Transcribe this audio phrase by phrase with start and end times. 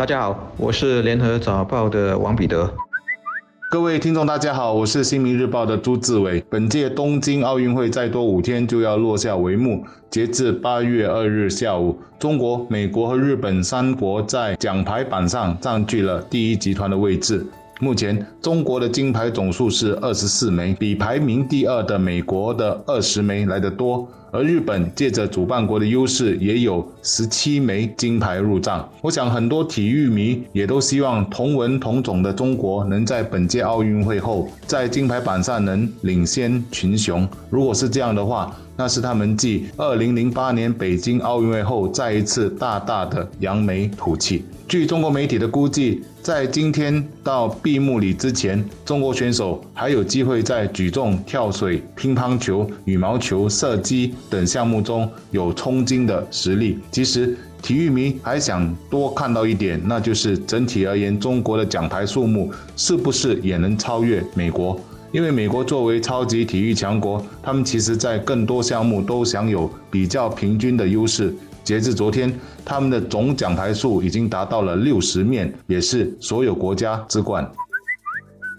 [0.00, 2.72] 大家好，我是联合早报的王彼得。
[3.70, 6.42] 各位听众，大家好，我是新民日报的朱志伟。
[6.48, 17.44] 本届东京奥运会再多五天就要落下帷幕，截至八月二日下午，中国、美国和日本三国在奖牌榜上占据了第一集团的位置。
[17.78, 24.08] 目前，中国的金牌总数是二十四枚，比排名第二的美国的二十枚来得多。
[24.30, 28.88] 而日本借着主办国的优势，也有十七枚金牌入账。
[29.00, 37.28] 我想，很多体育迷也都希望同文同种的中国能在本届奥运会后，在金牌榜上能领先群雄。
[37.48, 44.44] 如果是这样的话，那是他们继二零零八年北京奥运会后，再一次大大的扬眉吐气。
[44.66, 56.78] 据中国媒体的估计，在今天到闭幕礼之前，中国选手还有机会在举重、跳水、乒乓球、羽毛球、射击等项目中有冲金的实力。
[56.90, 64.78] 其实，体育迷还想多看到一点，那就是整体而言，中国的奖牌数目是不是也能超越美国？
[65.12, 71.34] 因为美国作为超级体育强国，他们其实在更多项目都享有比较平均的优势。
[71.64, 72.32] 截至昨天，
[72.64, 77.48] 他们的总奖牌数已经达到了六十面，也是所有国家之冠。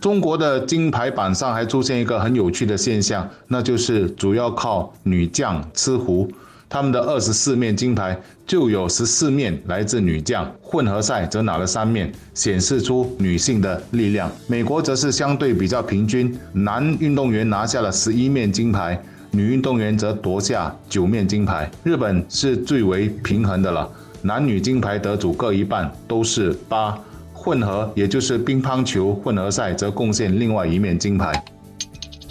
[0.02, 6.28] 中国的金牌榜上还出现一个很有趣的现象，那就是主要靠女将吃壶。
[6.68, 14.32] 他们的二十四面金牌就有十四面来自女将，混合赛则拿了三面，显示出女性的力量。
[14.48, 19.00] 美国则是相对比较平均，男运动员拿下了十一面金牌。
[19.30, 23.88] 女运动员则夺下九面金牌，日本是最为平衡的了，
[24.24, 26.98] 男女金牌得主各一半，都是八。
[27.42, 31.44] 混合也就是乒乓球混合赛则贡献另外一面金牌。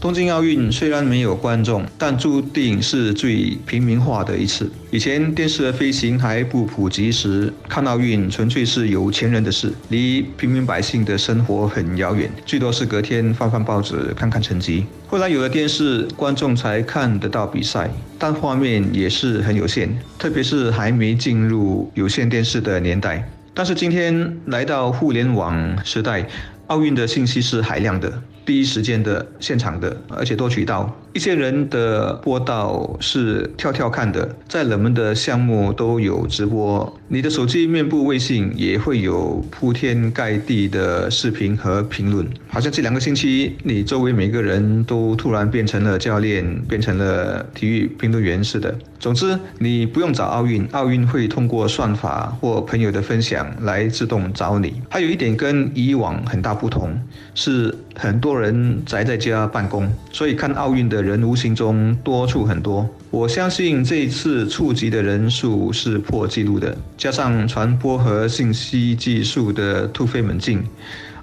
[0.01, 4.71] 东京奥运虽然没有观众，但注定是最平民化的一次。
[4.91, 14.87] 以前电视的飞行还不普及时，看奥运纯粹是有钱人的事，离平民百姓的生活很遥远，最多是隔天翻翻报纸看看成绩。
[15.09, 23.29] 后来有了电视，观众才看得到比赛，但画面也是很有限，特别是还没进入有线电视的年代。
[23.61, 26.27] 但是今天来到互联网时代，
[26.69, 28.11] 奥运的信息是海量的。
[28.45, 30.97] 第一时间的现场的，而且多渠道。
[31.13, 36.97] 一些人的播道是跳跳看的，在冷门的项目都有直播。
[37.09, 48.73] 你的手机面部微信也会有铺天盖地的视频和评论，好像这两个星期你周围每个人都突然变成了教练，变成了体育评论员似的。
[49.01, 54.81] 总之，你不用找奥运，奥运会通过算法或朋友的分享来自动找你。
[54.89, 56.97] 还有一点跟以往很大不同，
[57.35, 61.01] 是很多多人宅在家办公，所以看奥运的。
[61.01, 70.63] 人无形中多出很多，我相信这一次触及的人数是破纪录的，加上传播和信息技术的突飞猛进，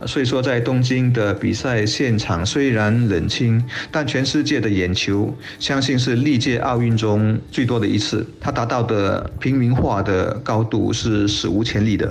[0.06, 12.10] 所以说在东京的比赛现场虽然冷清，但全世界的眼球相信是历届奥运中最多的一次，它达到的平民化的高度是史无前例的。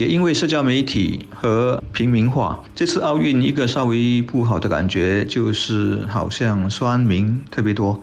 [0.00, 8.00] 也因为社交媒体和平民化，这次奥运一个稍微不好的感觉就是好像酸民特别多。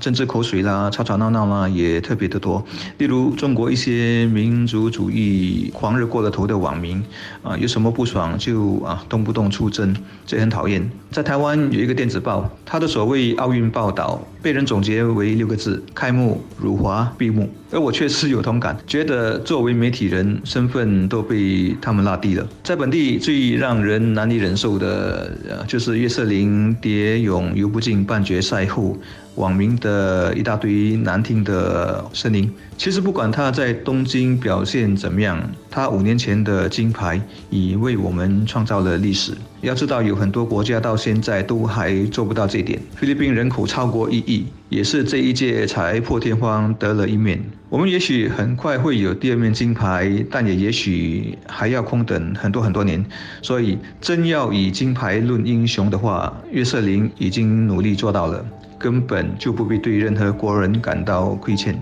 [0.00, 2.64] 政治口水啦，吵吵闹闹啦，也特别的多。
[2.98, 7.02] 例如，中国一些民族主义狂热过了头的网民，
[7.42, 9.94] 啊，有什么不爽就啊，动不动出征，
[10.24, 10.88] 这很讨厌。
[11.10, 17.48] 在台湾有一个电子报，它的所谓奥运报道被人总结为六个字：开幕、辱华、闭幕。
[17.70, 22.46] 而我确实有同感，觉得作为媒体人，身份都被他们拉低了。
[22.62, 28.96] 在本地最让人难以忍受的，呃，就是约瑟琳蝶泳游不进半决赛后。
[29.38, 32.52] 网民的一大堆难听的声音。
[32.78, 35.36] 其实不管他在东京表现怎么样，
[35.68, 39.32] 他五年前的金牌已为我们创造了历史。
[39.62, 42.80] 要知道，有很多国家到现在都还做不到这一点。
[42.94, 47.42] 菲律宾人口超过一亿，也是这一届才破天荒得了一面。
[47.68, 53.04] 我们也许很快会有第二面金牌，但也也许还要空等很多很多年。
[53.42, 58.46] 所以，真要以金牌论英雄的话，约瑟琳已经努力做到了。
[58.78, 61.76] 根本就不必对任何国人感到亏欠。